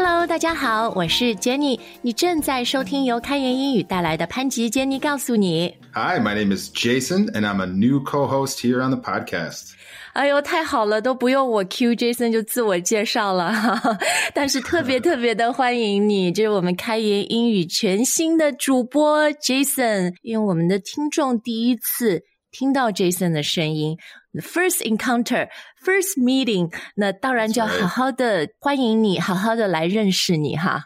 [0.00, 5.74] Hello，大家好，我是 Jenny，你正在收听由开言英语带来的潘吉 Jenny 告诉你。
[5.92, 9.72] Hi, my name is Jason, and I'm a new co-host here on the podcast.
[10.12, 13.98] 哎呦，太好了，都不用我 Q Jason 就自我介绍了，哈哈。
[14.32, 22.22] 但是特别特别的欢迎你，这是我们开言英语全新的主播 Jason，因为我们的听众第一次
[22.52, 23.98] 听到 Jason 的声音
[24.41, 30.85] ，first encounter。First meeting，那当然就要好好的欢迎你，好好的来认识你哈。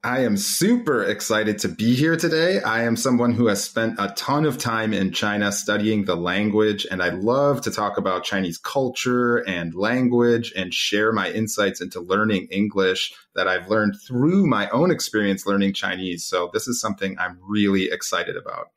[0.00, 2.62] I am super excited to be here today.
[2.62, 6.86] I am someone who has spent a ton of time in China studying the language,
[6.88, 12.00] and I love to talk about Chinese culture and language and share my insights into
[12.00, 16.24] learning English that I've learned through my own experience learning Chinese.
[16.24, 18.68] So, this is something I'm really excited about.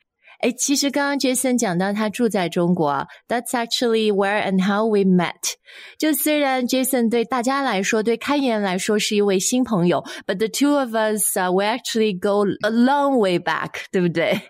[0.41, 5.53] 哎，其实刚刚 Jason 讲到他住在中国啊，That's actually where and how we met。
[5.99, 14.41] 就虽然 Jason 对大家来说，对开言来说是一位新朋友，but the two of us、uh, we actually go a long way back，对不对？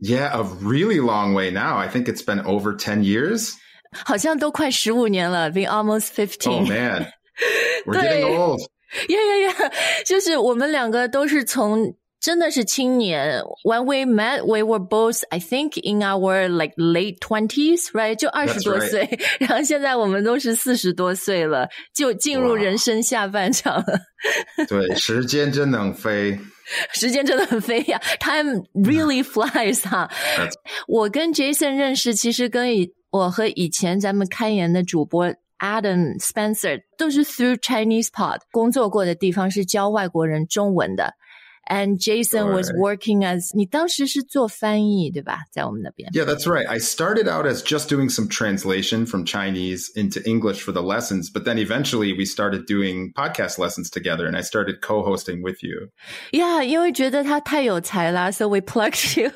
[0.00, 1.76] Yeah, a really long way now.
[1.78, 3.52] I think it's been over 10 years.
[4.04, 6.66] 好像都快十五年了，been almost Oh fifteen。
[6.68, 7.06] man,
[7.86, 8.36] we're getting Right.
[8.36, 8.60] old.
[9.08, 9.72] 呀呀呀！
[10.06, 13.41] 就是我们两个都是从 真的是青年。
[13.65, 18.15] When we met, we were both, I think, in our like late twenties, right？
[18.15, 18.89] 就二十多 right.
[18.89, 19.19] 岁。
[19.41, 23.99] 然后现在我们都是四十多岁了，就进入人生下半场了。
[24.69, 26.39] 对，时间真能飞。
[26.93, 30.09] 时间真的很飞呀，Time really flies 哈。
[30.87, 35.27] 我跟 Jason 认识，其实跟以我和以前咱们开言的主播
[35.59, 41.15] Adam Spencer 都是 through Chinese Pod 工作过的地方是教外国人中文的。
[41.70, 45.40] And Jason was 对 working as 你当时是做翻译对吧？
[45.52, 46.10] 在我们那边。
[46.14, 46.66] Yeah, that's right.
[46.66, 51.28] I started out as just doing some translation from Chinese into English for the lessons,
[51.30, 55.90] but then eventually we started doing podcast lessons together and I started co-hosting with you.
[56.32, 59.30] Yeah，因为觉得他太有才啦，so we plucked you.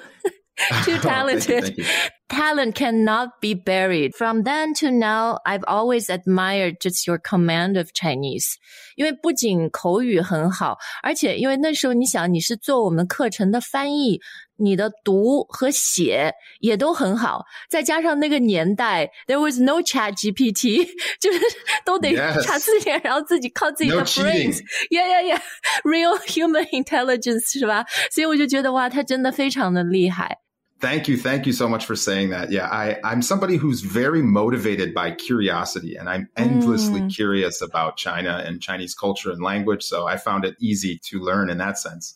[0.56, 1.64] Too Oh, thank you, talented.
[1.64, 1.84] thank you.
[2.28, 4.14] Talent cannot be buried.
[4.16, 8.54] From then to now, I've always admired just your command of Chinese.
[8.96, 14.20] 因为不仅口语很好，而且因为那时候你想你是做我们课程的翻译，
[14.56, 20.86] 你的读和写也都很好，再加上那个年代，there was no Chat GPT，
[21.20, 21.40] 就是
[21.84, 22.40] 都得 Yes.
[22.42, 24.24] 查字典，然后自己靠自己的 No cheating.
[24.24, 25.40] brains。Yeah, yeah, yeah.
[25.84, 27.84] Real human intelligence 是吧？
[28.10, 30.38] 所以我就觉得哇，他真的非常的厉害。
[30.79, 31.17] Thank you.
[31.17, 32.51] Thank you so much for saying that.
[32.51, 37.13] Yeah, I, I'm somebody who's very motivated by curiosity and I'm endlessly Mm.
[37.13, 39.81] curious about China and Chinese culture and language.
[39.83, 42.15] So I found it easy to learn in that sense.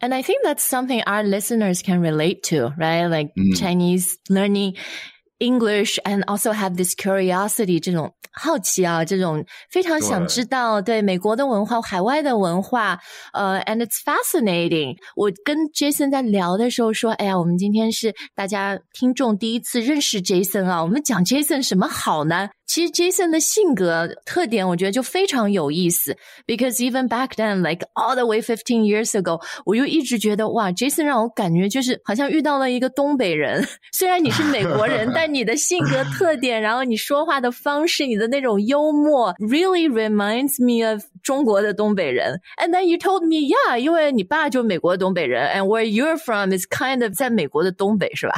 [0.00, 3.06] And I think that's something our listeners can relate to, right?
[3.06, 3.56] Like Mm.
[3.58, 4.74] Chinese learning
[5.38, 12.98] English and also have this curiosity 这种好奇啊，这种非常想知道对美国的文化、海外的文化，
[13.32, 14.96] 呃、a n d it's fascinating。
[15.14, 22.50] 我跟 Jason 在聊的时候说，哎呀，我们今天是大家听众第一次认识 Jason 啊，我们讲 Jason 什么好呢？
[22.66, 26.16] 其实 Jason 的性格特点，我觉得就非常有意思。
[26.46, 33.66] Because even back then, like all the way fifteen years ago，我就一直觉得哇，Jason 让我感觉就是好像遇到了一个东北人。
[33.92, 42.40] 虽然你是美国人，但你的性格特点，然后你说话的方式，你的那种幽默，really reminds me of 中国的东北人。
[42.58, 48.34] And then you told me, yeah，因为你爸就美国东北人，and where you're from is kind of 在美国的东北，是吧？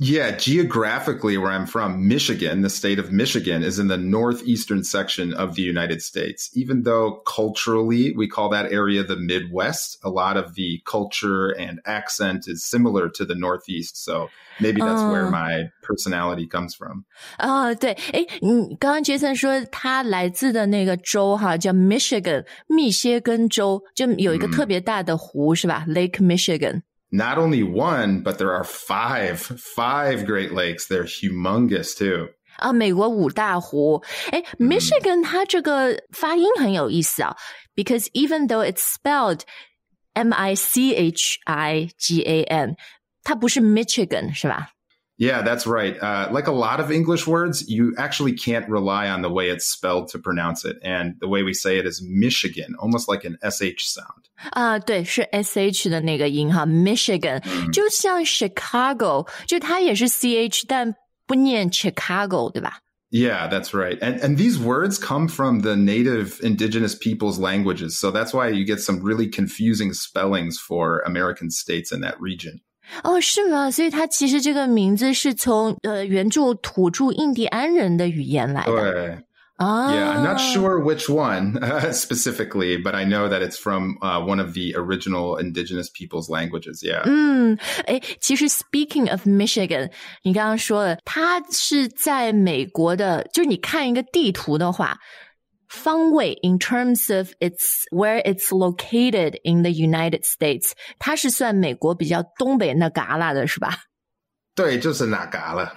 [0.00, 5.32] Yeah, geographically, where I'm from, Michigan, the state of Michigan, is in the northeastern section
[5.32, 6.50] of the United States.
[6.52, 11.80] Even though culturally we call that area the Midwest, a lot of the culture and
[11.86, 13.96] accent is similar to the Northeast.
[14.04, 14.28] So
[14.60, 15.30] maybe that's where Oh.
[15.30, 17.06] my personality comes from.
[17.38, 25.86] 啊、对，诶，你刚刚 Jason 说他来自的那个州哈叫 Michigan，密歇根州，就有一个嗯特别大的湖、是吧？
[25.88, 26.82] Lake Michigan。
[27.10, 30.88] Not only one, but there are five, five Great Lakes.
[30.88, 32.28] They're humongous too.
[32.58, 34.02] 啊，美国五大湖。
[34.32, 37.36] 诶 m i c h i g a n 它这个发音很有意思啊，
[37.74, 39.40] because even though it's spelled
[40.14, 42.76] M I C H I G A N，
[43.22, 44.70] 它不是 Michigan 是吧？
[45.20, 45.96] Yeah, that's right.
[45.98, 49.64] Uh, like a lot of English words, you actually can't rely on the way it's
[49.64, 50.76] spelled to pronounce it.
[50.82, 54.28] And the way we say it is Michigan, almost like an SH sound.
[54.52, 57.40] 啊，对，是 S H 的那个音哈，Michigan，、
[57.72, 60.94] 就像 Chicago，就它也是 C H，但
[61.26, 62.80] 不念 Chicago，对吧？
[63.10, 63.98] Yeah, that's right.
[64.02, 67.96] And and these words come from the native indigenous people's languages.
[67.96, 72.60] So that's why you get some really confusing spellings for American states in that region.
[73.03, 73.71] 哦，是吗？
[73.71, 78.71] 所以它其实这个名字是从呃原住土著印第安人的语言来的。
[78.71, 79.17] 对
[79.63, 79.93] Ah.
[79.93, 84.19] Yeah, I'm not sure which one uh, specifically, but I know that it's from uh,
[84.19, 86.81] one of the original indigenous people's languages.
[86.81, 87.03] Yeah.
[87.05, 89.91] 嗯，哎，其实 speaking of Michigan，
[90.23, 94.97] 你刚刚说了，它是在美国的，就是你看一个地图的话，
[95.70, 103.84] 方位 in terms of its where it's located in the United States，它是算美国比较东北那旮旯的，是吧？
[104.54, 105.74] 对，就是那嘎了。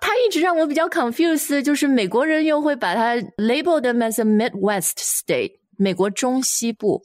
[0.00, 7.02] 它一直让我比较 confused， 就是美国人又会把它 label them as a Midwest state，美国中西部。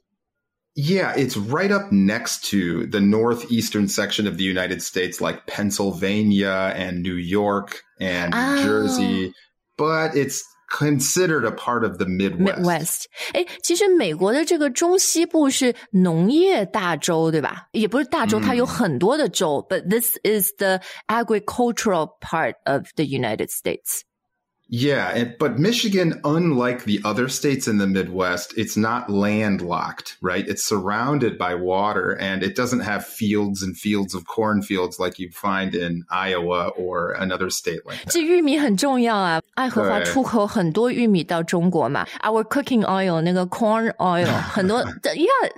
[0.75, 6.71] Yeah, it's right up next to the northeastern section of the United States, like Pennsylvania
[6.75, 8.63] and New York and Oh.
[8.63, 9.33] Jersey,
[9.75, 12.57] but it's considered a part of the Midwest.
[12.59, 17.67] Midwest，哎，其实美国的这个中西部是农业大州，对吧？
[17.71, 24.01] 也不是大州，它有很多的州、b u t this is the agricultural part of the United States.
[24.71, 30.45] Yeah, and, but Michigan, unlike the other states in the Midwest, it's not landlocked, right?
[30.45, 35.29] It's surrounded by water and it doesn't have fields and fields of cornfields like you
[35.31, 38.11] find in Iowa or another state like that.
[38.11, 42.05] 这玉米很重要啊，爱荷华对出口很多玉米到中国嘛。
[42.21, 45.49] Our cooking oil 那个 corn oil 很 多，Yeah，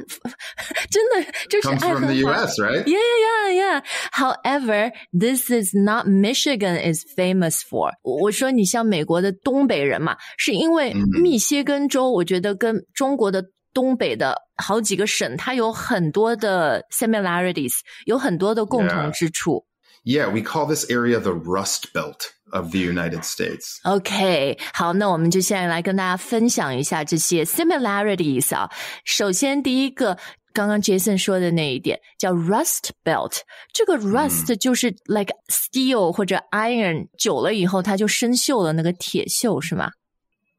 [0.92, 2.46] 真的就是 Comes 爱荷 from the 华。
[2.46, 2.86] US, right?
[2.86, 3.82] Yeah, yeah, yeah.
[4.12, 7.94] However, this is not Michigan is famous for.
[8.04, 17.75] 我说你像美 国的东北人嘛，是因为嗯密歇根州，我觉得跟中国的东北的好几个省，它有很多的 similarities，
[18.07, 19.67] 有很多的共同.之处。
[20.05, 23.79] Yeah, we call this area the Rust Belt of the United States.
[23.85, 28.71] OK，好，那我们就现在来跟大家分享一下这些 similarities 啊。
[29.07, 30.19] 首先，第一个，
[30.54, 33.40] 刚刚 Jason 说的那一点叫 Rust Belt，
[33.74, 39.92] 这个 Rust 就是 like steel 或者 iron，久了以后它就生锈了，那个铁锈是吗？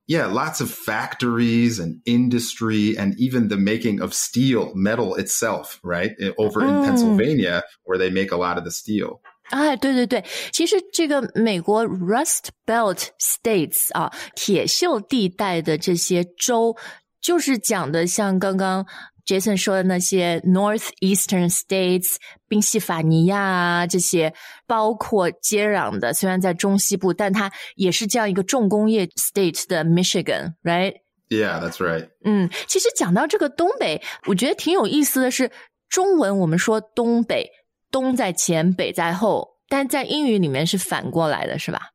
[0.06, 6.16] Yeah, lots of factories and industry and even the making of steel, metal itself, right?
[6.19, 6.84] I- Over in Mm.
[6.84, 9.20] Pennsylvania, where they make a lot of the steel.
[9.50, 16.76] 哎，对对对，其实这个美国 Rust Belt States 啊，铁锈地带的这些州，
[17.20, 18.84] 就是讲的像刚刚
[19.25, 22.16] Jason 说的那些 Northeastern States，
[22.48, 24.33] 宾夕法尼亚啊这些，
[24.68, 32.10] 包括接壤的，虽然在中西部，但它也是这样一个重工业 state 的 Michigan，right？Yeah, that's right.
[32.24, 35.51] 嗯，其实讲到这个东北，我觉得挺有意思的是，
[35.89, 37.50] 中文我们说东北，
[37.89, 41.89] 东在前，北在后，但在英语里面是反过来的，是吧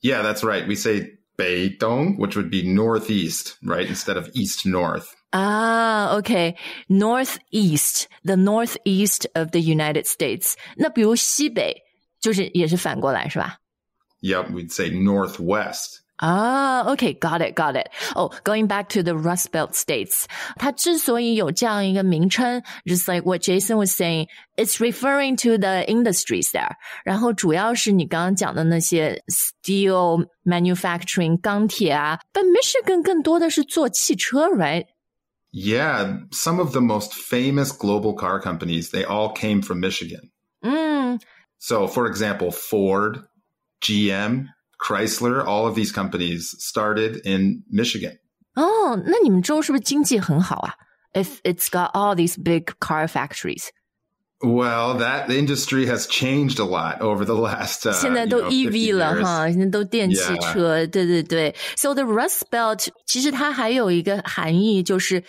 [0.00, 0.66] ？Yeah, that's right.
[0.66, 3.87] We say Beidong, which would be northeast, right?
[3.87, 5.13] Instead of east north.
[5.31, 10.53] 啊，OK，Northeast，the Northeast of the United States。
[10.77, 11.75] 那比如西北，
[12.19, 13.57] 就是也是反过来，是吧？
[14.21, 15.99] Yep, we'd say northwest.
[16.21, 17.87] 啊，OK，got、it，got it。
[18.15, 20.25] 哦、g o i n g back to the Rust Belt states，
[20.55, 26.71] 它之所以有这样一个名称，just like what Jason was saying，it's referring to the industries there。
[27.05, 34.85] 然后主要是你刚刚讲的那些 steel manufacturing 钢铁啊，but Michigan 更多的是做汽车，right？
[35.51, 40.31] Yeah, some of the most famous global car companies, they all came from Michigan.
[40.61, 41.19] 嗯
[41.59, 43.21] So, for example, Ford,
[43.81, 44.47] GM,
[44.81, 48.17] Chrysler, all of these companies started in Michigan.
[48.55, 50.73] 哦，那你们州是不是经济很好啊？
[51.13, 53.69] If it's got all these big car factories，、
[54.39, 57.87] Well, that industry has changed a lot over the last.
[57.87, 59.23] Uh, 现在 you 都 know, ，EV 50了 years.
[59.23, 60.53] 哈，现在都电汽 Yeah.
[60.53, 61.55] 车对对对。
[61.75, 65.23] So the Rust Belt 其实它还有一个含义，就是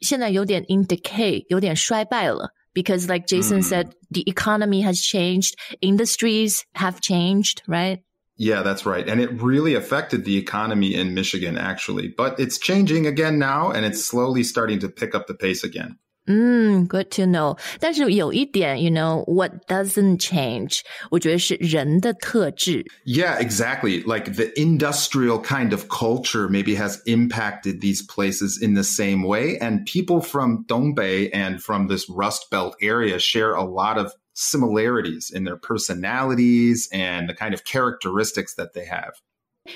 [0.00, 2.50] 现在有点 in decay，有点衰败了。
[2.74, 8.00] Because like Jason said, the economy has changed, industries have changed, right?
[8.36, 9.08] Yeah, that's right.
[9.08, 12.06] And it really affected the economy in Michigan, actually.
[12.06, 15.98] But it's changing again now, and it's slowly starting to pick up the pace again.
[16.30, 17.58] 嗯，good to know。
[17.80, 22.84] 但是有一点，you know what doesn't change，我觉得是人的特质。
[23.06, 24.04] Yeah, exactly.
[24.04, 29.56] Like the industrial kind of culture maybe has impacted these places in the same way.
[29.58, 35.30] And people from Dongbei and from this Rust Belt area share a lot of similarities
[35.34, 39.12] in their personalities and the kind of characteristics that they have.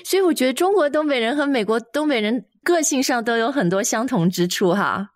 [0.03, 5.09] 所以我觉得中国东北人和美国东北人个性上都有很多相同之处哈。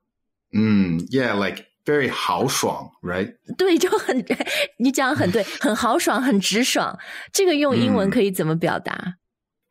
[0.51, 3.33] Mm, yeah, like very 豪爽, right?
[3.57, 4.23] 对，就很
[4.77, 6.97] 你讲得很对，很豪爽，很直爽。
[7.33, 9.15] 这个用英文可以怎么表达？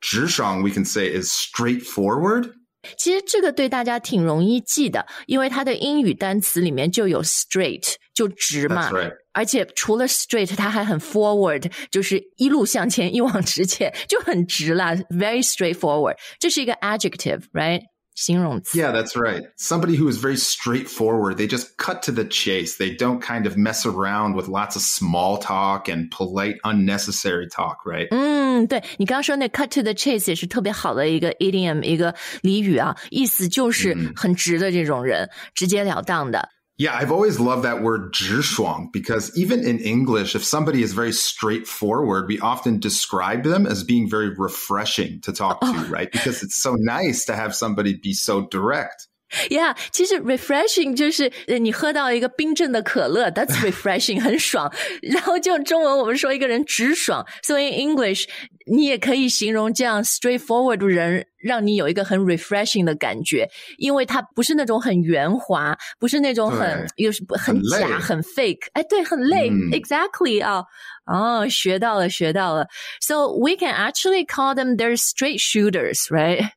[0.00, 2.52] 直 爽 we can say is straightforward.
[2.96, 9.11] 其实这个对大家挺容易记的，因为它的英语单词里面就有 straight， 就直嘛 right.
[9.33, 16.17] 而且除了 straight，它还很 forward，就是一路向前，一往直前，就很直啦，very straightforward。
[16.39, 17.81] 这是一个 adjective，right？
[18.13, 18.77] 形容词。
[18.77, 19.41] Yeah, that's right.
[19.57, 21.37] Somebody who is very straightforward.
[21.37, 22.75] They just cut to the chase.
[22.77, 27.77] They don't kind of mess around with lots of small talk and polite, unnecessary talk,
[27.85, 28.09] right?
[28.11, 32.13] 嗯，对你刚刚说那 cut to the chase 也是特别好的一个 idiom，一个
[32.43, 36.49] 俚语啊，意思就是很直的这种人，直截了当的。
[36.77, 42.27] Yeah, I've always loved that word 直爽 because even in English, if somebody is very straightforward,
[42.27, 45.87] we often describe them as being very refreshing to talk to, oh.
[45.89, 46.11] right?
[46.11, 49.07] Because it's so nice to have somebody be so direct.
[49.50, 54.72] Yeah，其实 refreshing 就是呃你喝到一个冰镇的可乐，that's refreshing，很爽。
[55.02, 58.24] 然后就中文我们说一个人直爽，所以 English
[58.70, 70.62] 你也可以形容这样 straightforward 的人，让你有一个很 refreshing 的感觉，因为他不是那种很圆滑，不是那种很对有时很很累假、很 fake，哎，对，很累、嗯 e x a c t l y 啊，
[71.04, 72.68] 哦，学到了，学到了。
[73.00, 76.50] So we can actually call them they're straight shooters, right?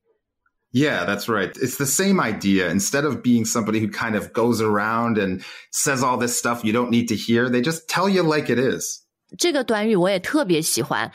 [0.74, 1.52] Yeah, that's right.
[1.58, 2.70] It's the same idea.
[2.70, 6.72] Instead of being somebody who kind of goes around and says all this stuff you
[6.72, 9.04] don't need to hear, they just tell you like it is.
[9.38, 11.12] 这个短语我也特别喜欢，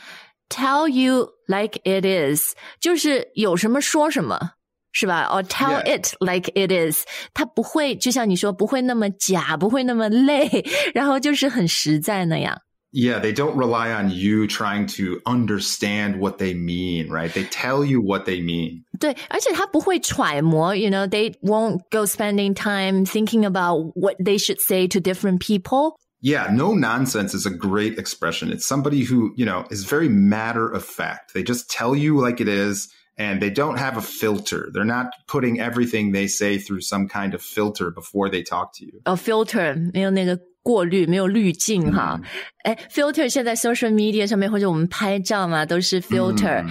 [0.49, 4.51] tell you like it is，就是有什么说什么。
[4.97, 5.27] 是吧？
[5.29, 5.99] or tell Yeah.
[5.99, 7.03] it like it is，
[7.33, 12.57] 它不会就像你说，不会那么假，不会那么累，然后就是很实在那样。
[12.97, 17.33] Yeah, they don't rely on you trying to understand what they mean, right?
[17.33, 18.85] They tell you what they mean.
[18.99, 25.39] 对，而且他不会揣摩，you know, they won't go spending time thinking about what they should say to different
[25.41, 25.97] people.
[26.21, 28.49] Yeah, no nonsense is a great expression.
[28.49, 31.33] It's somebody who, you know, is very matter of fact.
[31.33, 34.69] They just tell you like it is and they don't have a filter.
[34.73, 38.85] They're not putting everything they say through some kind of filter before they talk to
[38.85, 39.01] you.
[39.03, 42.20] 哦、f i l t e r 没有那个 过滤，没有滤镜哈。
[42.64, 46.70] 哎、f i l t e r 现在 social media 上面或者我们拍照嘛，都是 filter，、嗯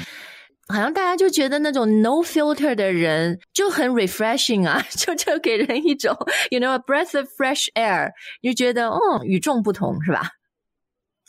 [0.72, 6.15] 好像大家就觉得那种 no filter 的人就很 refreshing 啊，就就给人一种
[6.51, 8.12] you know a breath of fresh air，
[8.43, 10.29] 你就觉得嗯与众不同是吧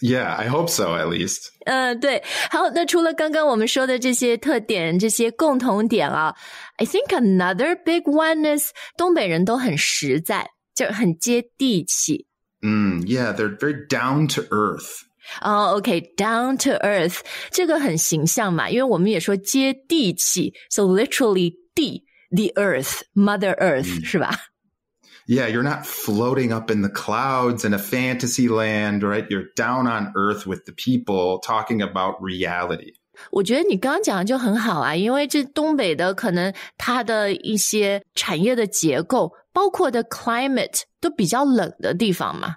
[0.02, 1.48] ？Yeah, I hope so at least.
[1.64, 2.22] 嗯，对。
[2.50, 6.36] 好，那除了刚刚我们说的这些特点、这些共同点啊
[6.76, 12.26] ，I think another big one is 东北人都很实在，就很接地气。
[12.63, 15.03] Mm, yeah, they're very down to earth.
[15.41, 24.51] 哦、o k d o w n to earth，这个很形象嘛，因为我们也说接地气，so literally 地 the earth mother earth、是吧？
[25.27, 29.25] Yeah, you're not floating up in the clouds in a fantasy land, right?
[29.27, 32.93] You're down on earth with the people talking about reality.
[33.30, 42.56] 我觉得你刚刚讲的就很好啊，因为这东北的可能它的一些产业的结构，包括的 climate 都比较冷的地方嘛。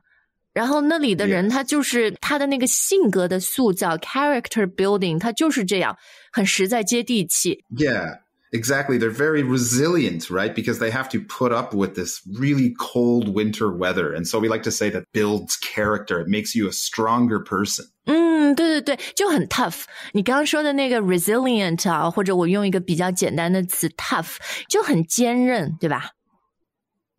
[0.54, 5.98] 然后那里的人，他就是他的那个性格的塑造 （character building），他就是这样，
[6.32, 7.64] 很实在、接地气。
[7.76, 8.20] Yeah,
[8.53, 8.99] exactly.
[8.99, 10.55] They're very resilient, right?
[10.55, 14.13] Because they have to put up with this really cold winter weather.
[14.15, 16.21] And so we like to say that builds character.
[16.21, 17.87] It makes you a stronger person.
[18.07, 19.85] 嗯，对对对，就很 tough。
[20.13, 24.37] 你刚刚说的那个 resilient 啊，或者我用一个比较简单的词 tough，
[24.69, 26.11] 就很坚韧，对吧？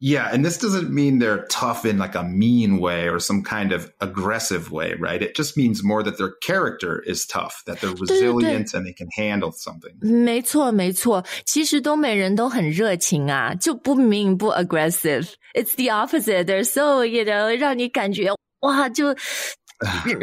[0.04, 3.74] Yeah, and this doesn't mean they're tough in like a mean way or some kind
[3.74, 5.22] of aggressive way, right?
[5.22, 9.10] It just means more that their character is tough, that they're resilient and they can
[9.18, 9.92] handle something.
[10.00, 11.26] 没错，没错。
[11.46, 16.46] 其实东北人都很热情啊，就不明不 aggressive。It's the opposite.
[16.46, 19.14] They're so you know，让你感觉哇，就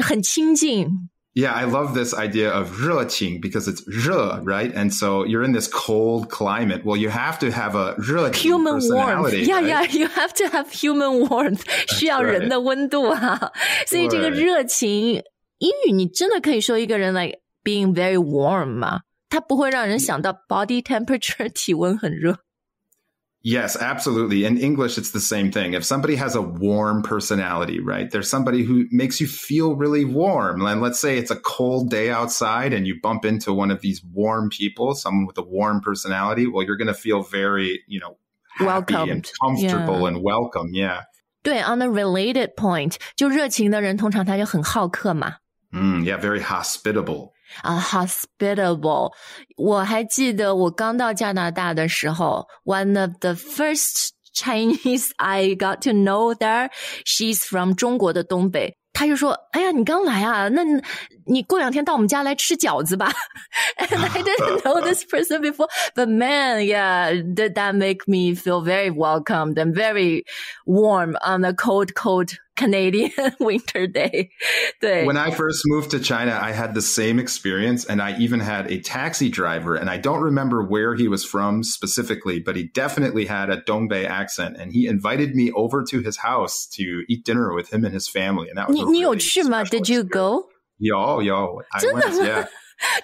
[0.02, 1.09] 很亲近。
[1.33, 4.69] Yeah, I love this idea of 热情 because it's 热, right?
[4.75, 6.83] And so you're in this cold climate.
[6.83, 9.45] Well, you have to have a 热情 human personality.
[9.45, 9.47] Warmth.
[9.47, 9.67] Yeah, right?
[9.67, 13.51] yeah, you have to have human warmth，需要人的温度啊。
[13.87, 15.23] 所以这个热情，
[15.59, 22.39] 英语你真的可以说一个人 like being very warm 嘛，它不会让人想到 body temperature 体温很热。
[23.42, 24.44] Yes, absolutely.
[24.44, 25.74] In English, it's the same thing.
[25.74, 28.10] If somebody has a warm personality, right?
[28.10, 30.66] There's somebody who makes you feel really warm.
[30.66, 34.02] And let's say it's a cold day outside and you bump into one of these
[34.02, 36.48] warm people, someone with a warm personality.
[36.48, 38.18] Well, you're going to feel very, you know,
[38.56, 39.30] happy and Welcomed.
[39.40, 40.08] comfortable Yeah.
[40.08, 40.70] and welcome.
[40.74, 41.02] Yeah.
[41.44, 45.36] 对，on a related point，就热情的人通常他就很好客嘛。
[45.72, 47.30] Mm, yeah, very hospitable.
[47.63, 49.11] 啊、h o s p i t a b l e
[49.57, 56.69] 我还记得我刚到加拿大的时候，one of the first Chinese I got to know there,
[57.05, 58.77] she's from 中国的东北。
[58.93, 60.49] 他就说：“哎呀，你刚来啊？
[60.49, 60.63] 那
[61.26, 63.12] 你过两天到我们家来吃饺子吧。
[63.78, 68.90] and I didn't know this person before, but man, yeah, did that make me feel very
[68.90, 70.24] welcomed and very
[70.66, 74.30] warm on a cold, cold Canadian winter day.
[74.80, 78.70] When I first moved to China, I had the same experience and I even had
[78.70, 83.26] a taxi driver and I don't remember where he was from specifically, but he definitely
[83.26, 87.54] had a Dongbei accent and he invited me over to his house to eat dinner
[87.54, 88.48] with him and his family.
[88.48, 89.62] And that was 你你有去吗?
[89.64, 90.48] Did you go?
[90.80, 92.48] 有有，I went, yeah.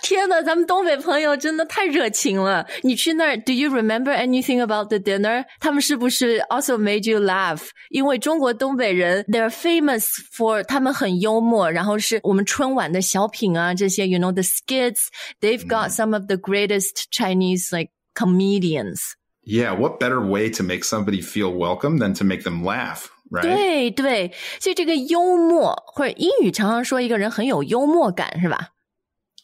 [0.02, 2.66] 天呐，咱们东北朋友真的太热情了！
[2.82, 5.46] 你去那儿，Do you remember anything about the dinner？
[5.60, 7.68] 他们是不是 also made you laugh？
[7.88, 10.04] 因为中国东北人，they're famous
[10.36, 19.00] for 他们很幽默，然后是我们春晚的小品啊，这些，you know the skits，they've got some of the greatest Chinese like comedians.
[19.42, 23.06] Yeah, what better way to make somebody feel welcome than to make them laugh?
[23.30, 23.42] Right?
[23.42, 28.68] 对对，所以这个幽默或者英语常常说一个人很有幽默感，是吧？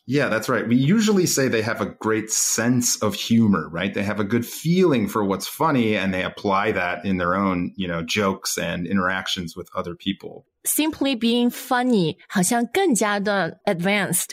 [0.07, 0.67] yeah, that's right.
[0.67, 3.93] We usually say they have a great sense of humor, right?
[3.93, 7.73] They have a good feeling for what's funny and they apply that in their own,
[7.77, 10.47] you know, jokes and interactions with other people.
[10.65, 14.31] Simply being funny 好像更加的 advanced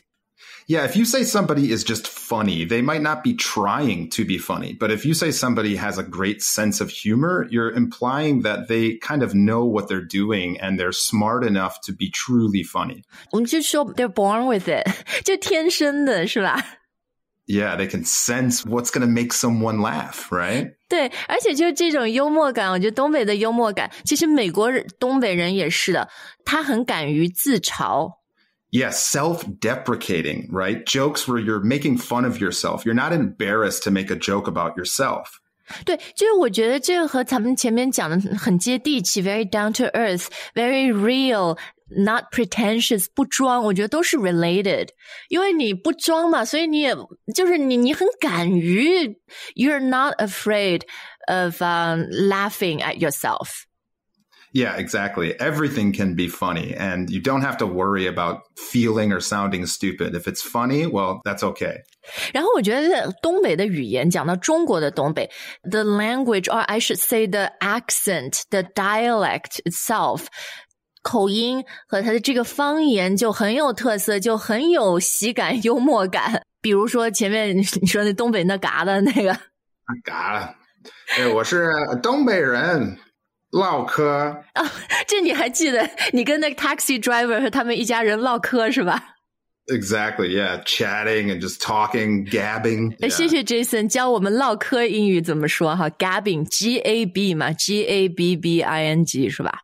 [0.68, 4.40] yeah, if you say somebody is just funny, they might not be trying to be
[4.40, 4.74] funny.
[4.74, 8.98] But if you say somebody has a great sense of humor, you're implying that they
[8.98, 13.04] kind of know what they're doing and they're smart enough to be truly funny.
[13.32, 14.88] 我们就说 they're born with it，
[15.24, 16.60] 就天生的是吧？
[17.48, 20.74] Yeah, they can sense what's going to make someone laugh, right?
[20.90, 26.10] 对，而且就这种幽默感，我觉得东北的幽默感，其实美国东北人也是的，
[26.44, 28.10] 他很敢于自嘲。
[28.72, 30.86] yeah, self deprecating, right?
[30.86, 32.86] Jokes where you're making fun of yourself.
[32.86, 35.40] You're not embarrassed to make a joke about yourself.
[35.84, 44.90] 对，就是我觉得这个和咱们前面讲的很接地气，very down to earth，very real，not pretentious，不装，我觉得都是 related。
[45.30, 46.96] 因为你不装嘛，所以你也
[47.34, 49.18] 就是你你很敢于，
[49.56, 50.82] you're not afraid
[51.28, 53.64] of um, laughing at yourself。
[54.54, 55.34] yeah, exactly.
[55.40, 60.16] Everything can be funny and you don't have to worry about feeling or sounding stupid.
[60.16, 61.84] If it's funny, well, that's okay.
[62.34, 65.30] 然后我觉得东北的语言，讲到中国的东北，
[65.70, 70.28] the language or I should say the accent, the dialect itself，
[71.02, 76.44] 口音和它的这个方言就很有特色，就很有喜感、幽默感。
[76.62, 79.38] 比如说前面你说那东北那嘎的那个，
[80.04, 80.56] 嘎，
[81.16, 81.70] 对，我是
[82.02, 82.98] 东北人。
[83.52, 84.72] 唠嗑啊，
[85.08, 85.90] 这你还记得？
[86.14, 89.02] 你跟那个 taxi driver 和他们一家人唠嗑是吧？
[89.68, 92.96] Exactly, yeah, chatting and just talking, gabbing.
[93.10, 99.62] 谢谢 Jason 教我们唠嗑英语怎么说哈，gabbing, G A B 嘛，G A B B I N G 是吧？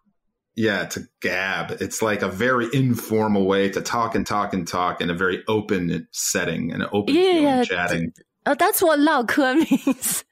[0.56, 1.72] Yeah, to gab.
[1.80, 5.44] It's like a very informal way to talk and talk and talk in a very
[5.48, 8.12] open setting and open yeah, chatting.
[8.46, 10.24] Oh, that's what 唠嗑 means.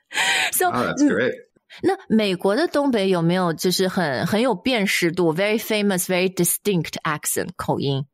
[0.51, 1.33] So, oh, that's great.
[1.82, 8.06] 那美国的东北有没有就是很很有辨识度，very famous, very distinct accent 口音？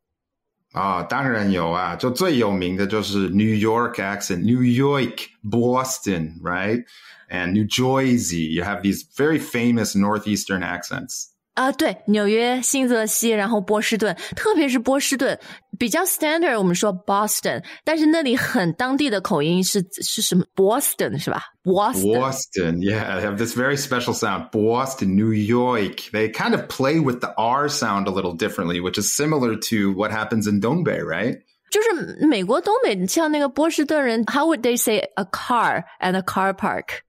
[0.72, 6.84] 啊，当然有啊，就最有名的就是 New York accent, New York, Boston, right?
[7.28, 8.52] And New Jersey.
[8.52, 11.26] You have these very famous northeastern accents.
[11.59, 15.39] 啊，对，纽约、新泽西，然后波士顿，特别是波士顿
[15.79, 21.43] 比较 standard，我们说 Boston，但是那里很当地的口音是是什么 Boston 是吧？
[21.63, 24.49] Boston。Boston, yeah, they have this very special sound.
[24.51, 26.11] Boston, New York.
[26.11, 29.93] They kind of play with the R sound a little differently, which is similar to
[29.93, 31.38] what happens in Dongbei, right?
[31.71, 37.03] 就是美国东北，像那个波士顿人，How would they say a car and a car park?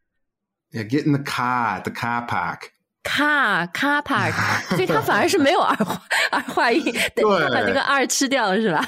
[0.72, 2.70] Yeah, get in the car, the car park.
[3.03, 4.33] Car car park，
[4.75, 6.83] 所以它反而是没有儿化儿化音，
[7.15, 8.85] 等他把那个二吃掉是吧？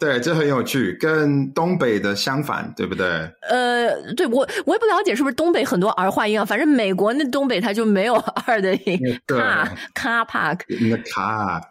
[0.00, 3.06] 对，这很有趣，跟东北的相反，对不对？
[3.48, 8.98] 呃，对我我也不了解是不是东北很多儿化音啊，反正美国那东北它就没有二的音。
[9.28, 11.62] car car park，那 car。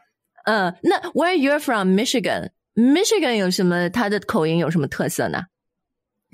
[0.45, 3.89] 嗯，那 Where you're from Michigan？Michigan 有什么？
[3.89, 5.41] 它的口音有什么特色呢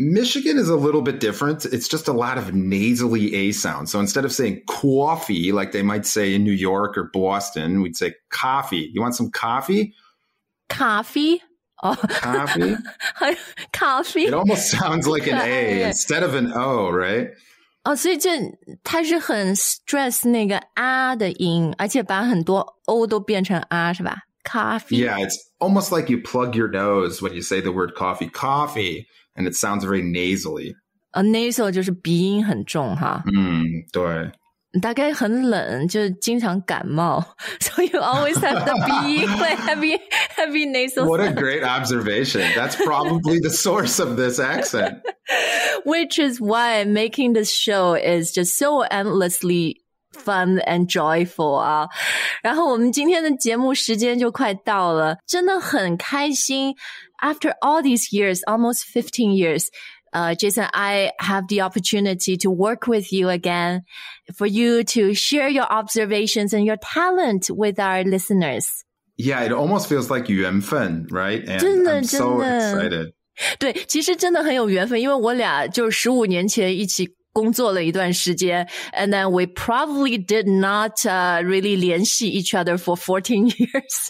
[0.00, 1.64] ？Michigan is a little bit different.
[1.64, 3.90] It's just a lot of nasally A sounds.
[3.90, 7.96] So instead of saying coffee, like they might say in New York or Boston, we'd
[7.96, 8.90] say coffee.
[8.92, 9.94] You want some coffee?
[10.68, 11.40] Coffee?
[11.82, 11.96] Oh.
[12.08, 12.76] Coffee?
[13.72, 14.24] coffee?
[14.26, 17.30] It almost sounds like an A instead of an O, right?
[17.84, 18.30] 哦，所以这
[18.82, 24.16] 它是很 stress 那个啊的音，而且把很多 o 都变成啊，是吧？
[24.44, 25.04] Coffee.
[25.04, 28.28] Yeah, it's almost like you plug your nose when you say the word coffee.
[28.28, 30.74] Coffee and it sounds very nasally.
[31.12, 33.22] 呃、uh,，nasal 就是鼻音很重哈。
[33.26, 34.30] 嗯，对。
[34.82, 37.24] 大概很冷，就经常感冒，
[37.60, 39.98] so you always have the be like heavy
[40.36, 41.06] heavy nasal.
[41.06, 42.42] What a great observation!
[42.54, 45.00] That's probably the source of this accent.
[45.86, 49.76] Which is why making this show is just so endlessly
[50.12, 51.88] fun and joyful 啊。
[52.42, 56.74] 然后我们今天的节目时间就快到了，真的很开心。
[57.20, 59.70] After all these years, almost fifteen years
[60.12, 63.82] uh, Jason, I have the opportunity to work with you again
[64.34, 68.66] for you to share your observations and your talent with our listeners.
[69.18, 71.42] Yeah, it almost feels like 缘分, right?
[71.46, 73.12] And I'm so excited.
[73.58, 84.08] 对，其实真的很有缘分，因为我俩就十五年前一起工作了一段时间，and then we probably did not uh, really 联系 each other for fourteen years.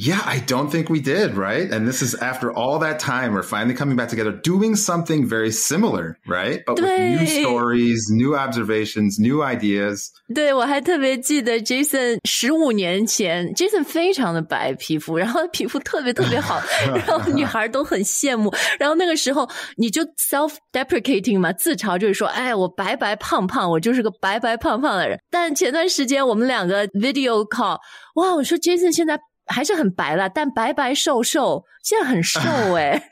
[0.00, 1.68] Yeah, I don't think we did, right?
[1.72, 5.50] And this is after all that time, we're finally coming back together, doing something very
[5.50, 6.60] similar, right?
[6.64, 10.12] But with new stories, new observations, new ideas.
[10.32, 16.62] 对，我还特别记得 Jason 十五年前，Jason 非常的白皮肤，然后皮肤特别特别好，
[16.94, 18.54] 然后女孩都很羡慕。
[18.78, 25.18] 然后那个时候你就 self deprecating 嘛，自嘲就是说，哎，我白白胖胖，我就是个白白胖胖的人。
[25.28, 27.78] 但前段时间我们两个 video call，
[28.14, 29.18] 哇，我说 Jason 现在。
[29.46, 32.40] 还是很白了，但白白瘦瘦，现在很瘦
[32.76, 33.02] 哎。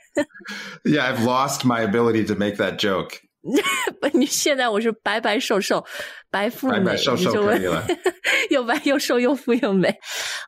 [0.83, 3.21] yeah, I've lost my ability to make that joke.
[4.12, 5.84] 你现在我是白白瘦瘦，
[6.30, 7.84] 白富美，白白瘦瘦可以了，
[8.50, 9.88] 又白又瘦又富又美。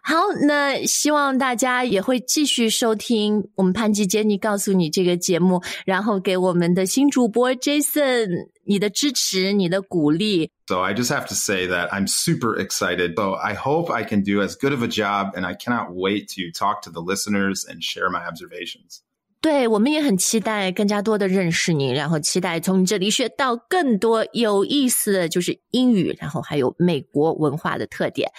[0.02, 8.28] 好，那希望大家也会继续收听我们潘吉杰尼告诉你这个节目，然后给我们的新主播 Jason
[8.64, 10.50] 你的支持，你的鼓励。
[10.66, 13.14] So I just have to say that I'm super excited.
[13.16, 16.28] So I hope I can do as good of a job, and I cannot wait
[16.36, 19.02] to talk to the listeners and share my observations.
[19.43, 28.29] 对我们也很期待更加多的认识你，然后期待从你这里学到更多有意思的就是英语，然后还有美国文化的特点。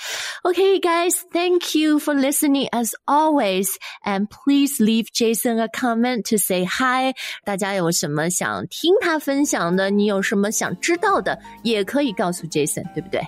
[0.43, 3.69] Okay, guys, thank you for listening as always,
[4.05, 7.15] and please leave Jason a comment to say hi.
[7.47, 9.89] 大家有什么想听他分享的？
[9.89, 13.27] 你有什么想知道的，也可以告诉 Jason，对不对？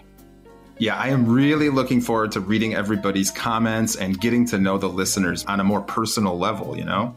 [0.78, 4.88] Yeah, I am really looking forward to reading everybody's comments and getting to know the
[4.88, 7.14] listeners on a more personal level, you know?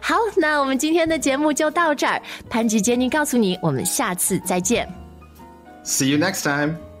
[0.00, 2.20] 好，那我们今天的节目就到这儿。
[2.48, 4.88] 潘吉杰尼告诉你，我们下次再见。
[5.84, 6.91] See you next time.